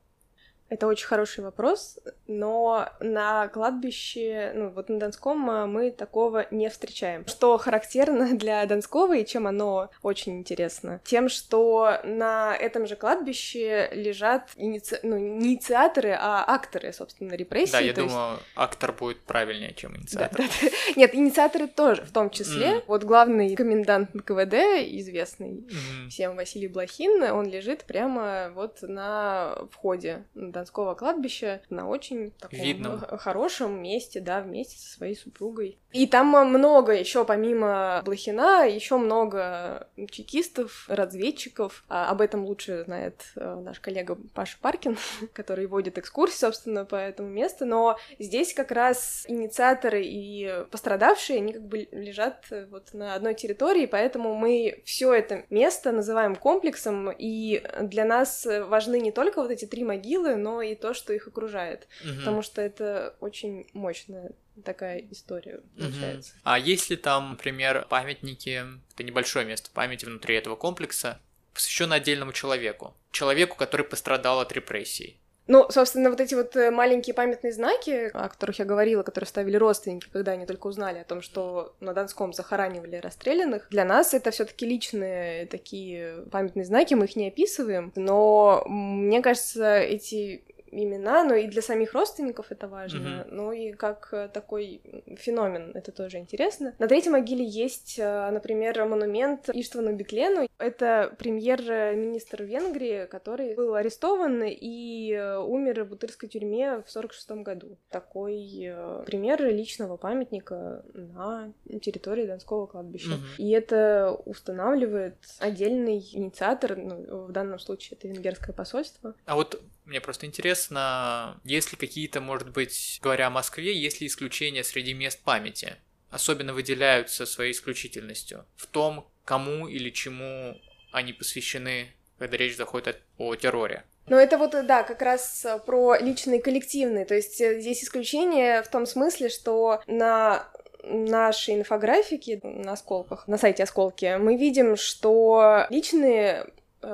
Это 0.74 0.88
очень 0.88 1.06
хороший 1.06 1.44
вопрос, 1.44 2.00
но 2.26 2.88
на 2.98 3.46
кладбище, 3.46 4.50
ну 4.56 4.70
вот 4.70 4.88
на 4.88 4.98
Донском 4.98 5.48
э, 5.48 5.66
мы 5.66 5.92
такого 5.92 6.48
не 6.50 6.68
встречаем. 6.68 7.24
Что 7.28 7.58
характерно 7.58 8.36
для 8.36 8.66
Донского 8.66 9.14
и 9.14 9.24
чем 9.24 9.46
оно 9.46 9.88
очень 10.02 10.36
интересно? 10.40 11.00
Тем, 11.04 11.28
что 11.28 12.00
на 12.02 12.56
этом 12.56 12.88
же 12.88 12.96
кладбище 12.96 13.88
лежат 13.92 14.50
иници... 14.56 14.98
ну, 15.04 15.16
не 15.16 15.54
инициаторы, 15.54 16.10
а 16.20 16.44
акторы, 16.44 16.92
собственно, 16.92 17.34
репрессий. 17.34 17.70
Да, 17.70 17.78
я 17.78 17.92
то 17.92 18.00
есть- 18.00 18.12
думаю, 18.12 18.38
актор 18.56 18.90
будет 18.94 19.20
правильнее, 19.20 19.74
чем 19.74 19.92
Да, 19.92 19.98
инициатор. 20.00 20.38
да, 20.38 20.46
да. 20.60 20.68
Нет, 20.96 21.14
инициаторы 21.14 21.68
тоже 21.68 22.02
в 22.02 22.10
том 22.10 22.30
числе. 22.30 22.70
Мгм. 22.70 22.82
Вот 22.88 23.04
главный 23.04 23.54
комендант 23.54 24.12
НКВД, 24.12 24.54
известный 24.98 25.50
Мгм. 25.70 26.10
всем 26.10 26.34
Василий 26.34 26.66
Блохин, 26.66 27.22
он 27.22 27.46
лежит 27.48 27.84
прямо 27.84 28.50
вот 28.56 28.82
на 28.82 29.56
входе 29.70 30.24
Донского 30.64 30.94
кладбища, 30.94 31.60
на 31.68 31.86
очень 31.86 32.30
таком 32.30 32.58
Видном. 32.58 32.98
х- 32.98 33.18
хорошем 33.18 33.82
месте, 33.82 34.20
да, 34.20 34.40
вместе 34.40 34.78
со 34.78 34.94
своей 34.96 35.14
супругой. 35.14 35.78
И 35.92 36.06
там 36.06 36.34
а, 36.34 36.44
много 36.44 36.92
еще 36.92 37.24
помимо 37.24 38.02
Блохина, 38.04 38.66
еще 38.66 38.96
много 38.96 39.86
чекистов, 40.10 40.86
разведчиков. 40.88 41.84
А 41.88 42.10
об 42.10 42.20
этом 42.20 42.44
лучше 42.46 42.82
знает 42.84 43.22
э, 43.36 43.60
наш 43.62 43.78
коллега 43.78 44.18
Паша 44.34 44.56
Паркин, 44.60 44.96
который 45.32 45.66
водит 45.66 45.98
экскурсии, 45.98 46.38
собственно, 46.38 46.84
по 46.84 46.96
этому 46.96 47.28
месту. 47.28 47.66
Но 47.66 47.98
здесь 48.18 48.54
как 48.54 48.70
раз 48.72 49.24
инициаторы 49.28 50.02
и 50.02 50.64
пострадавшие, 50.70 51.38
они 51.38 51.52
как 51.52 51.62
бы 51.62 51.88
лежат 51.92 52.46
э, 52.50 52.66
вот 52.70 52.92
на 52.94 53.14
одной 53.14 53.34
территории, 53.34 53.86
поэтому 53.86 54.34
мы 54.34 54.82
все 54.84 55.12
это 55.12 55.44
место 55.50 55.92
называем 55.92 56.34
комплексом, 56.34 57.10
и 57.12 57.62
для 57.82 58.04
нас 58.04 58.46
э, 58.46 58.64
важны 58.64 58.98
не 58.98 59.12
только 59.12 59.42
вот 59.42 59.50
эти 59.50 59.66
три 59.66 59.84
могилы, 59.84 60.36
но 60.44 60.62
и 60.62 60.74
то, 60.74 60.92
что 60.94 61.12
их 61.12 61.26
окружает, 61.26 61.88
Мгм. 62.04 62.18
потому 62.18 62.42
что 62.42 62.60
это 62.60 63.16
очень 63.20 63.66
мощная 63.72 64.30
такая 64.64 64.98
история 65.10 65.60
получается. 65.78 66.34
А 66.44 66.58
есть 66.58 66.90
ли 66.90 66.96
там, 66.96 67.30
например, 67.30 67.86
памятники, 67.88 68.62
это 68.94 69.02
небольшое 69.02 69.46
место 69.46 69.70
памяти 69.72 70.04
внутри 70.04 70.36
этого 70.36 70.54
комплекса, 70.56 71.18
посвященное 71.54 71.96
отдельному 71.96 72.32
человеку? 72.32 72.94
Человеку, 73.10 73.56
который 73.56 73.84
пострадал 73.86 74.40
от 74.40 74.52
репрессий. 74.52 75.18
Ну, 75.46 75.66
собственно, 75.70 76.08
вот 76.08 76.20
эти 76.20 76.34
вот 76.34 76.56
э, 76.56 76.70
маленькие 76.70 77.12
памятные 77.12 77.52
знаки, 77.52 78.10
о 78.14 78.28
которых 78.28 78.58
я 78.58 78.64
говорила, 78.64 79.02
которые 79.02 79.28
ставили 79.28 79.56
родственники, 79.56 80.08
когда 80.10 80.32
они 80.32 80.46
только 80.46 80.68
узнали 80.68 81.00
о 81.00 81.04
том, 81.04 81.20
что 81.20 81.74
на 81.80 81.92
Донском 81.92 82.32
захоранивали 82.32 82.96
расстрелянных, 82.96 83.68
для 83.68 83.84
нас 83.84 84.14
это 84.14 84.30
все 84.30 84.46
таки 84.46 84.64
личные 84.64 85.46
такие 85.46 86.24
памятные 86.30 86.64
знаки, 86.64 86.94
мы 86.94 87.04
их 87.04 87.16
не 87.16 87.28
описываем, 87.28 87.92
но 87.94 88.64
мне 88.66 89.20
кажется, 89.20 89.76
эти 89.76 90.44
имена, 90.82 91.24
но 91.24 91.34
и 91.34 91.46
для 91.46 91.62
самих 91.62 91.92
родственников 91.94 92.46
это 92.50 92.68
важно, 92.68 93.26
ну 93.30 93.52
и 93.52 93.72
как 93.72 94.08
э, 94.12 94.28
такой 94.32 94.80
феномен, 95.18 95.72
это 95.74 95.92
тоже 95.92 96.18
интересно. 96.18 96.74
На 96.78 96.88
третьей 96.88 97.10
могиле 97.10 97.44
есть, 97.44 97.98
э, 97.98 98.30
например, 98.30 98.84
монумент 98.84 99.48
Иштвану 99.50 99.94
Беклену. 99.94 100.48
Это 100.58 101.14
премьер-министр 101.18 102.42
Венгрии, 102.42 103.06
который 103.06 103.54
был 103.54 103.74
арестован 103.74 104.42
и 104.44 105.12
э, 105.12 105.38
умер 105.38 105.84
в 105.84 105.88
Бутырской 105.88 106.28
тюрьме 106.28 106.82
в 106.82 106.90
46 106.90 107.30
году. 107.42 107.78
Такой 107.90 108.64
э, 108.64 109.02
пример 109.06 109.44
личного 109.44 109.96
памятника 109.96 110.84
на 110.94 111.52
территории 111.82 112.26
Донского 112.26 112.66
кладбища. 112.66 113.10
Мгм. 113.10 113.24
И 113.38 113.50
это 113.50 114.16
устанавливает 114.24 115.16
отдельный 115.38 116.04
инициатор, 116.12 116.76
ну, 116.76 117.26
в 117.26 117.32
данном 117.32 117.58
случае 117.58 117.98
это 117.98 118.08
венгерское 118.08 118.54
посольство. 118.54 119.14
А 119.26 119.34
вот 119.34 119.60
мне 119.84 120.00
просто 120.00 120.26
интересно, 120.26 121.40
есть 121.44 121.72
ли 121.72 121.78
какие-то, 121.78 122.20
может 122.20 122.50
быть, 122.50 122.98
говоря 123.02 123.26
о 123.26 123.30
Москве, 123.30 123.76
есть 123.78 124.00
ли 124.00 124.06
исключения 124.06 124.64
среди 124.64 124.94
мест 124.94 125.20
памяти? 125.22 125.76
Особенно 126.10 126.54
выделяются 126.54 127.26
своей 127.26 127.52
исключительностью 127.52 128.46
в 128.56 128.66
том, 128.66 129.10
кому 129.24 129.68
или 129.68 129.90
чему 129.90 130.60
они 130.92 131.12
посвящены, 131.12 131.88
когда 132.18 132.36
речь 132.36 132.56
заходит 132.56 133.02
о, 133.18 133.34
терроре. 133.34 133.84
Но 134.06 134.16
это 134.16 134.38
вот, 134.38 134.52
да, 134.66 134.82
как 134.84 135.02
раз 135.02 135.46
про 135.66 135.96
личные 135.96 136.38
и 136.38 136.42
коллективные. 136.42 137.04
То 137.04 137.14
есть 137.14 137.40
э, 137.40 137.60
здесь 137.60 137.82
исключение 137.82 138.62
в 138.62 138.68
том 138.68 138.86
смысле, 138.86 139.28
что 139.28 139.82
на 139.86 140.46
нашей 140.84 141.54
инфографике 141.54 142.38
на 142.42 142.72
осколках, 142.72 143.26
на 143.26 143.38
сайте 143.38 143.62
осколки, 143.62 144.16
мы 144.18 144.36
видим, 144.36 144.76
что 144.76 145.66
личные 145.70 146.46
Э, 146.46 146.46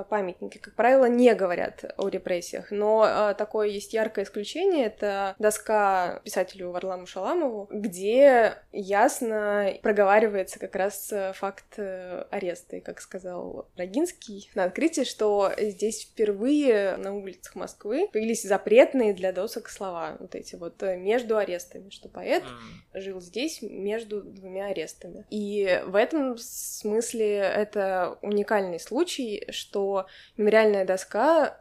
памятники, 0.09 0.59
как 0.59 0.75
правило, 0.75 1.06
не 1.06 1.35
говорят 1.35 1.85
о 1.97 2.09
репрессиях, 2.09 2.70
но 2.70 3.04
э, 3.06 3.35
такое 3.35 3.68
есть 3.68 3.92
яркое 3.92 4.25
исключение, 4.25 4.87
это 4.87 5.35
доска 5.38 6.20
писателю 6.25 6.70
Варламу 6.70 7.06
Шаламову, 7.06 7.68
где 7.70 8.54
ясно 8.73 9.75
проговаривается 9.82 10.59
как 10.59 10.76
раз 10.76 11.12
э, 11.12 11.32
факт 11.35 11.78
ареста, 11.78 12.76
и 12.76 12.80
как 12.80 13.00
сказал 13.00 13.68
Рогинский 13.76 14.50
на 14.54 14.64
открытии, 14.64 15.04
что 15.04 15.52
здесь 15.59 16.02
впервые 16.02 16.97
на 16.97 17.14
улицах 17.14 17.54
Москвы 17.54 18.09
появились 18.12 18.42
запретные 18.42 19.14
для 19.14 19.32
досок 19.32 19.68
слова, 19.68 20.16
вот 20.18 20.35
эти 20.35 20.56
вот 20.56 20.82
между 20.82 21.37
арестами, 21.37 21.90
что 21.90 22.09
поэт 22.09 22.42
mm. 22.42 23.00
жил 23.00 23.20
здесь 23.20 23.62
между 23.62 24.23
двумя 24.23 24.66
арестами. 24.66 25.26
И 25.30 25.80
в 25.87 25.94
этом 25.94 26.37
смысле 26.38 27.37
это 27.37 28.18
уникальный 28.23 28.80
случай, 28.80 29.47
что 29.50 29.79
что 29.80 30.06
мемориальная 30.37 30.84
доска 30.84 31.58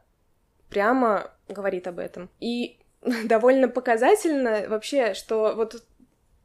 прямо 0.69 1.31
говорит 1.47 1.87
об 1.87 1.99
этом. 1.99 2.29
И 2.39 2.79
довольно 3.25 3.67
показательно 3.69 4.65
вообще, 4.67 5.13
что 5.13 5.53
вот 5.55 5.81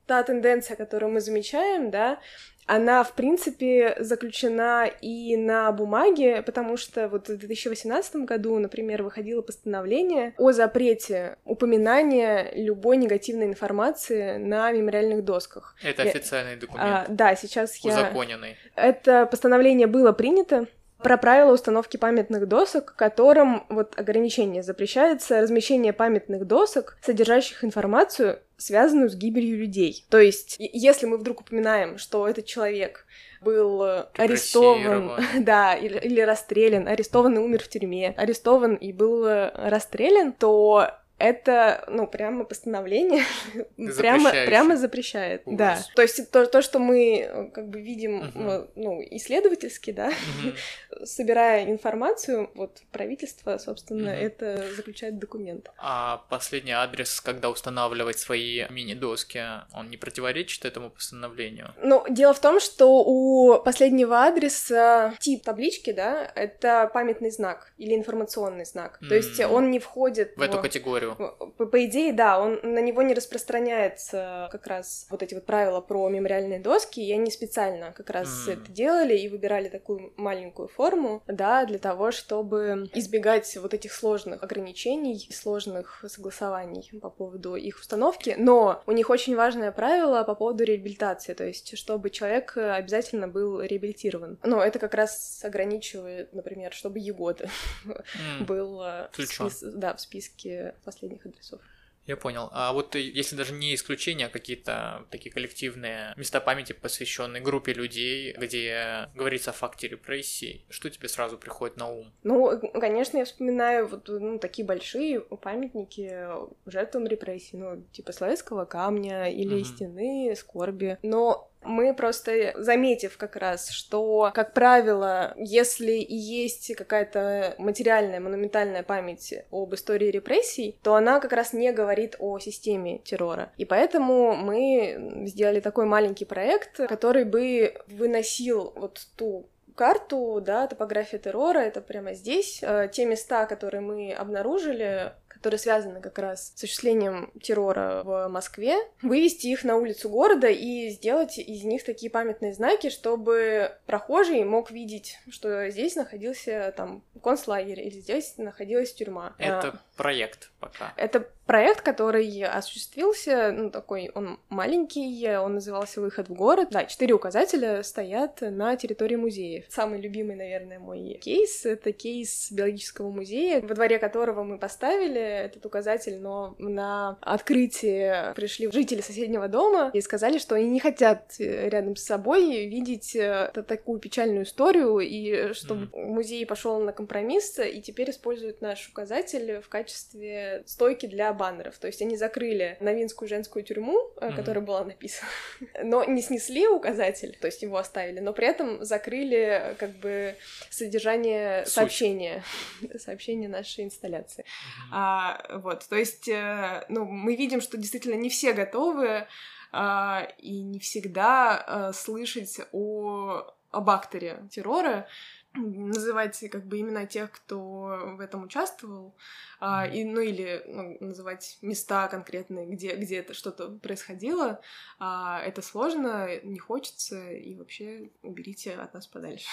та 0.07 0.23
тенденция, 0.23 0.77
которую 0.77 1.13
мы 1.13 1.21
замечаем, 1.21 1.91
да, 1.91 2.21
она, 2.67 3.05
в 3.05 3.13
принципе, 3.13 3.95
заключена 3.99 4.87
и 4.87 5.37
на 5.37 5.71
бумаге, 5.73 6.41
потому 6.41 6.79
что 6.79 7.09
вот 7.09 7.29
в 7.29 7.37
2018 7.37 8.17
году, 8.17 8.59
например, 8.59 9.03
выходило 9.03 9.43
постановление 9.43 10.35
о 10.39 10.53
запрете 10.53 11.37
упоминания 11.45 12.51
любой 12.55 12.97
негативной 12.97 13.47
информации 13.47 14.39
на 14.39 14.73
мемориальных 14.73 15.25
досках. 15.25 15.77
Это 15.83 16.03
официальный 16.05 16.57
документ. 16.57 16.89
А, 16.89 17.07
да, 17.09 17.35
сейчас 17.37 17.77
я... 17.77 17.93
Узаконенный. 17.93 18.57
Это 18.77 19.27
постановление 19.27 19.87
было 19.87 20.13
принято, 20.13 20.67
про 21.05 21.19
правила 21.19 21.53
установки 21.53 21.99
памятных 21.99 22.49
досок, 22.49 22.97
которым 22.97 23.67
вот 23.69 23.97
ограничение 23.99 24.63
запрещается 24.63 25.43
размещение 25.43 25.93
памятных 25.93 26.47
досок, 26.47 26.97
содержащих 27.03 27.63
информацию, 27.63 28.41
связанную 28.57 29.11
с 29.11 29.15
гибелью 29.15 29.59
людей. 29.59 30.07
То 30.09 30.19
есть, 30.19 30.57
если 30.59 31.05
мы 31.05 31.19
вдруг 31.19 31.43
упоминаем, 31.43 31.99
что 31.99 32.27
этот 32.27 32.47
человек 32.47 33.05
был 33.43 33.83
арестован, 34.17 35.13
да, 35.41 35.75
или, 35.75 35.99
или 35.99 36.23
расстрелян, 36.23 36.89
арестован 36.89 37.37
и 37.37 37.39
умер 37.39 37.63
в 37.63 37.69
тюрьме, 37.69 38.15
арестован 38.17 38.75
и 38.75 38.91
был 38.93 39.27
расстрелян, 39.55 40.33
то 40.33 40.91
это, 41.25 41.85
ну, 41.89 42.07
прямо 42.07 42.45
постановление 42.45 43.25
прямо, 43.99 44.31
прямо 44.31 44.77
запрещает. 44.77 45.43
Ужас. 45.47 45.59
Да. 45.59 45.79
То 45.95 46.03
есть 46.03 46.31
то, 46.31 46.47
то, 46.47 46.63
что 46.63 46.79
мы 46.79 47.21
э, 47.21 47.51
как 47.53 47.69
бы 47.69 47.81
видим, 47.81 48.23
uh-huh. 48.23 48.71
ну, 48.75 49.01
исследовательски, 49.11 49.91
да, 49.91 50.11
uh-huh. 50.11 51.05
собирая 51.05 51.65
информацию, 51.71 52.51
вот 52.55 52.83
правительство, 52.93 53.59
собственно, 53.59 54.11
uh-huh. 54.11 54.27
это 54.27 54.75
заключает 54.77 55.19
документ. 55.19 55.71
А 55.79 56.25
последний 56.29 56.73
адрес, 56.73 57.21
когда 57.21 57.51
устанавливать 57.51 58.19
свои 58.19 58.67
мини-доски, 58.69 59.43
он 59.73 59.91
не 59.91 59.97
противоречит 59.97 60.65
этому 60.65 60.91
постановлению? 60.91 61.75
Ну, 61.83 62.05
дело 62.09 62.35
в 62.35 62.41
том, 62.41 62.61
что 62.61 63.03
у 63.05 63.59
последнего 63.63 64.25
адреса 64.25 65.15
тип 65.21 65.43
таблички, 65.43 65.93
да, 65.93 66.31
это 66.35 66.91
памятный 66.93 67.31
знак 67.31 67.73
или 67.79 67.95
информационный 67.95 68.65
знак. 68.65 68.99
Mm-hmm. 69.01 69.09
То 69.09 69.15
есть 69.15 69.41
он 69.41 69.71
не 69.71 69.79
входит 69.79 70.35
в, 70.37 70.39
в 70.39 70.43
эту 70.43 70.61
категорию 70.61 71.14
по, 71.15 71.67
по 71.67 71.85
идее, 71.85 72.13
да, 72.13 72.41
он 72.41 72.61
на 72.63 72.81
него 72.81 73.03
не 73.03 73.15
распространяется 73.15 74.49
как 74.51 74.67
раз 74.67 75.07
вот 75.11 75.23
эти 75.23 75.35
вот 75.35 75.47
правила 75.47 75.81
про 75.81 76.09
мемориальные 76.09 76.61
доски, 76.61 77.01
и 77.01 77.13
они 77.13 77.31
специально 77.31 77.93
как 77.93 78.11
раз 78.11 78.49
mm. 78.49 78.53
это 78.53 78.73
делали 78.73 79.17
и 79.17 79.29
выбирали 79.29 79.69
такую 79.69 80.13
маленькую 80.17 80.69
форму, 80.69 81.23
да, 81.27 81.65
для 81.65 81.79
того, 81.79 82.11
чтобы 82.11 82.89
избегать 82.95 83.57
вот 83.57 83.75
этих 83.75 83.93
сложных 83.93 84.43
ограничений, 84.43 85.29
сложных 85.33 86.05
согласований 86.07 86.91
по 87.01 87.11
поводу 87.11 87.57
их 87.57 87.79
установки, 87.79 88.35
но 88.39 88.83
у 88.87 88.93
них 88.93 89.11
очень 89.11 89.37
важное 89.37 89.73
правило 89.73 90.25
по 90.25 90.35
поводу 90.35 90.65
реабилитации, 90.65 91.35
то 91.35 91.45
есть 91.45 91.77
чтобы 91.79 92.11
человек 92.11 92.57
обязательно 92.57 93.29
был 93.29 93.61
реабилитирован. 93.61 94.39
Но 94.43 94.63
это 94.63 94.79
как 94.79 94.95
раз 94.95 95.43
ограничивает, 95.45 96.33
например, 96.33 96.73
чтобы 96.73 96.99
Егода 96.99 97.49
mm. 97.85 98.45
был 98.47 98.83
э, 98.83 99.09
в, 99.13 99.23
спис... 99.23 99.61
да, 99.63 99.95
в 99.95 100.01
списке 100.01 100.75
последних 100.95 101.27
адресов. 101.27 101.61
Я 102.07 102.17
понял. 102.19 102.51
А 102.53 102.73
вот 102.75 102.95
если 102.97 103.35
даже 103.35 103.55
не 103.55 103.75
исключение, 103.75 104.27
а 104.27 104.31
какие-то 104.31 105.07
такие 105.11 105.33
коллективные 105.33 106.13
места 106.17 106.39
памяти, 106.39 106.75
посвященные 106.75 107.43
группе 107.43 107.73
людей, 107.73 108.35
где 108.39 109.09
говорится 109.15 109.51
о 109.51 109.55
факте 109.55 109.89
репрессий, 109.89 110.67
что 110.69 110.91
тебе 110.91 111.09
сразу 111.09 111.39
приходит 111.39 111.79
на 111.79 111.89
ум? 111.89 112.13
Ну, 112.23 112.61
конечно, 112.75 113.17
я 113.17 113.25
вспоминаю 113.25 113.87
вот 113.89 114.07
ну, 114.09 114.39
такие 114.39 114.67
большие 114.67 115.21
памятники 115.21 116.29
жертвам 116.67 117.07
репрессий, 117.07 117.57
ну, 117.57 117.83
типа 117.93 118.13
Славянского 118.13 118.67
камня 118.67 119.33
или 119.33 119.55
угу. 119.55 119.65
стены 119.65 120.35
скорби. 120.37 120.99
Но 121.03 121.51
мы 121.65 121.95
просто, 121.95 122.53
заметив 122.57 123.17
как 123.17 123.37
раз, 123.37 123.71
что, 123.71 124.31
как 124.35 124.53
правило, 124.53 125.35
если 125.37 125.93
и 125.93 126.15
есть 126.15 126.75
какая-то 126.75 127.55
материальная, 127.59 128.21
монументальная 128.21 128.83
память 128.83 129.35
об 129.51 129.75
истории 129.75 130.11
репрессий, 130.11 130.79
то 130.83 130.95
она 130.95 131.21
как 131.21 131.33
раз 131.33 131.53
не 131.53 131.73
говорит 131.73 132.17
о 132.19 132.39
системе 132.39 132.99
террора. 132.99 133.53
И 133.57 133.65
поэтому 133.65 134.35
мы 134.35 135.25
сделали 135.27 135.61
такой 135.61 135.87
маленький 135.87 136.25
проект, 136.25 136.77
который 136.89 137.25
бы 137.25 137.75
выносил 137.89 138.73
вот 138.77 139.07
ту 139.17 139.47
карту, 139.75 140.41
да, 140.41 140.67
топография 140.67 141.19
террора, 141.19 141.59
это 141.59 141.81
прямо 141.81 142.15
здесь. 142.15 142.61
Э, 142.63 142.89
те 142.91 143.05
места, 143.05 143.47
которые 143.47 143.81
мы 143.81 144.13
обнаружили, 144.13 145.13
которые 145.45 145.59
связаны 145.59 146.01
как 146.01 146.19
раз 146.19 146.53
с 146.53 146.55
осуществлением 146.55 147.31
террора 147.43 148.01
в 148.03 148.29
Москве, 148.29 148.79
вывести 149.03 149.49
их 149.49 149.63
на 149.63 149.77
улицу 149.77 150.09
города 150.09 150.47
и 150.49 150.89
сделать 150.89 151.39
из 151.39 151.65
них 151.65 151.85
такие 151.85 152.11
памятные 152.11 152.55
знаки, 152.55 152.89
чтобы 152.89 153.73
прохожий 153.85 154.43
мог 154.45 154.71
видеть, 154.71 155.19
что 155.29 155.69
здесь 155.69 155.97
находился 155.97 156.73
там 156.75 157.03
концлагерь 157.23 157.81
или 157.81 158.01
здесь 158.01 158.39
находилась 158.39 158.95
тюрьма. 158.95 159.35
Это 159.37 159.69
а, 159.69 159.81
проект 159.99 160.51
пока. 160.61 160.95
Это 160.97 161.29
проект, 161.47 161.83
который 161.83 162.43
осуществился, 162.43 163.53
ну, 163.53 163.71
такой, 163.71 164.11
он 164.15 164.39
маленький, 164.49 165.37
он 165.37 165.55
назывался 165.55 166.01
«Выход 166.01 166.29
в 166.29 166.35
город». 166.35 166.69
Да, 166.71 166.85
четыре 166.85 167.15
указателя 167.15 167.83
стоят 167.83 168.41
на 168.41 168.77
территории 168.77 169.17
музея. 169.17 169.65
Самый 169.69 170.01
любимый, 170.01 170.37
наверное, 170.37 170.79
мой 170.79 171.19
кейс— 171.23 171.65
это 171.67 171.93
кейс 171.93 172.51
биологического 172.51 173.11
музея, 173.11 173.61
во 173.61 173.75
дворе 173.75 173.99
которого 173.99 174.43
мы 174.43 174.59
поставили 174.59 175.21
этот 175.21 175.65
указатель, 175.67 176.19
но 176.19 176.55
на 176.59 177.19
открытие 177.21 178.33
пришли 178.35 178.71
жители 178.71 179.01
соседнего 179.01 179.49
дома 179.49 179.91
и 179.93 180.01
сказали, 180.01 180.39
что 180.39 180.55
они 180.55 180.69
не 180.69 180.81
хотят 180.81 181.35
рядом 181.39 181.97
с 181.97 182.05
собой 182.05 182.67
видеть 182.67 183.15
э, 183.17 183.51
такую 183.67 184.01
печальную 184.01 184.45
историю, 184.45 184.99
и 185.01 185.53
чтобы 185.53 185.87
mm. 185.87 186.07
музей 186.07 186.47
пошел 186.47 186.81
на 186.81 186.93
компромисс 186.93 187.59
и 187.59 187.83
теперь 187.83 188.11
используют 188.11 188.61
наш 188.61 188.89
указатель 188.89 189.61
в 189.61 189.69
качестве 189.69 190.63
стойки 190.67 191.07
для 191.07 191.34
баннеров. 191.35 191.79
То 191.79 191.87
есть 191.87 192.01
они 192.03 192.17
закрыли 192.17 192.77
Новинскую 192.81 193.29
женскую 193.29 193.65
тюрьму, 193.65 194.11
mm-hmm. 194.17 194.37
которая 194.37 194.65
была 194.65 194.85
написана, 194.85 195.29
но 195.83 196.05
не 196.05 196.23
снесли 196.23 196.67
указатель, 196.67 197.37
то 197.41 197.47
есть 197.47 197.63
его 197.63 197.77
оставили, 197.77 198.21
но 198.21 198.33
при 198.33 198.47
этом 198.47 198.85
закрыли 198.85 199.77
как 199.79 199.91
бы 199.97 200.37
содержание 200.71 201.65
Суть. 201.65 201.75
сообщения, 201.75 202.45
сообщения 202.99 203.49
нашей 203.49 203.85
инсталляции. 203.85 204.45
Mm-hmm. 204.45 204.91
А, 204.93 205.59
вот, 205.59 205.87
то 205.89 205.97
есть, 205.97 206.29
э, 206.29 206.85
ну, 206.89 207.05
мы 207.05 207.37
видим, 207.37 207.61
что 207.61 207.77
действительно 207.77 208.15
не 208.15 208.31
все 208.31 208.53
готовы 208.53 209.27
а, 209.73 210.29
и 210.39 210.63
не 210.63 210.79
всегда 210.79 211.57
а, 211.67 211.93
слышать 211.93 212.61
о 212.73 213.55
об 213.75 213.91
акторе 213.91 214.47
террора, 214.51 215.09
называть 215.55 216.43
как 216.51 216.67
бы 216.67 216.81
имена 216.81 217.07
тех, 217.07 217.31
кто 217.31 218.15
в 218.17 218.21
этом 218.21 218.45
участвовал, 218.45 219.17
а, 219.61 219.87
и, 219.87 220.05
ну 220.05 220.21
или 220.21 220.63
ну, 220.67 220.97
называть 221.01 221.59
места 221.63 222.09
конкретные, 222.09 222.67
где, 222.67 222.97
где 222.97 223.19
это 223.19 223.35
что-то 223.35 223.69
происходило, 223.69 224.61
а, 224.99 225.41
это 225.43 225.63
сложно, 225.63 226.41
не 226.43 226.59
хочется, 226.59 227.33
и 227.33 227.55
вообще 227.55 228.11
уберите 228.23 228.75
от 228.75 228.95
нас 228.95 229.07
подальше. 229.07 229.49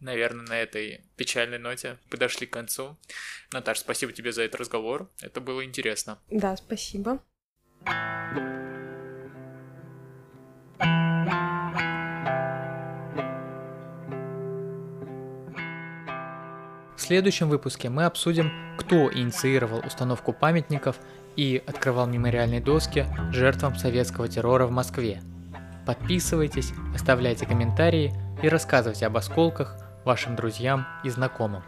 Наверное, 0.00 0.46
на 0.46 0.58
этой 0.58 1.04
печальной 1.16 1.58
ноте 1.58 1.98
подошли 2.08 2.46
к 2.46 2.52
концу. 2.52 2.96
Наташ, 3.52 3.80
спасибо 3.80 4.12
тебе 4.12 4.32
за 4.32 4.42
этот 4.42 4.60
разговор. 4.60 5.10
Это 5.20 5.42
было 5.42 5.62
интересно. 5.62 6.18
Да, 6.30 6.56
спасибо. 6.56 7.22
Следующем 17.10 17.48
выпуске 17.48 17.88
мы 17.88 18.04
обсудим, 18.04 18.52
кто 18.78 19.12
инициировал 19.12 19.82
установку 19.84 20.32
памятников 20.32 21.00
и 21.34 21.60
открывал 21.66 22.06
мемориальные 22.06 22.60
доски 22.60 23.04
жертвам 23.32 23.74
советского 23.74 24.28
террора 24.28 24.66
в 24.66 24.70
Москве. 24.70 25.20
Подписывайтесь, 25.84 26.72
оставляйте 26.94 27.46
комментарии 27.46 28.12
и 28.44 28.48
рассказывайте 28.48 29.06
об 29.06 29.16
осколках 29.16 29.76
вашим 30.04 30.36
друзьям 30.36 30.86
и 31.02 31.10
знакомым. 31.10 31.64